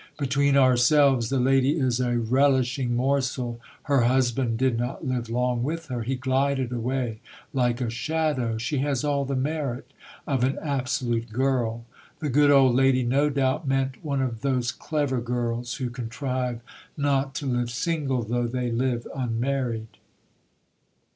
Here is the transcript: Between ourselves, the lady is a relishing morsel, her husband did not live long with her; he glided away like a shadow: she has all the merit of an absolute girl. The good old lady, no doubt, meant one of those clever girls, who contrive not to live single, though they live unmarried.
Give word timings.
Between 0.17 0.57
ourselves, 0.57 1.29
the 1.29 1.39
lady 1.39 1.77
is 1.77 1.99
a 1.99 2.17
relishing 2.17 2.95
morsel, 2.95 3.59
her 3.83 4.01
husband 4.05 4.57
did 4.57 4.75
not 4.79 5.05
live 5.07 5.29
long 5.29 5.61
with 5.61 5.89
her; 5.89 6.01
he 6.01 6.15
glided 6.15 6.71
away 6.73 7.19
like 7.53 7.79
a 7.81 7.89
shadow: 7.91 8.57
she 8.57 8.79
has 8.79 9.03
all 9.03 9.25
the 9.25 9.35
merit 9.35 9.93
of 10.25 10.43
an 10.43 10.57
absolute 10.59 11.31
girl. 11.31 11.85
The 12.17 12.29
good 12.29 12.49
old 12.49 12.73
lady, 12.73 13.03
no 13.03 13.29
doubt, 13.29 13.67
meant 13.67 14.03
one 14.03 14.23
of 14.23 14.41
those 14.41 14.71
clever 14.71 15.21
girls, 15.21 15.75
who 15.75 15.91
contrive 15.91 16.61
not 16.97 17.35
to 17.35 17.45
live 17.45 17.69
single, 17.69 18.23
though 18.23 18.47
they 18.47 18.71
live 18.71 19.07
unmarried. 19.15 19.85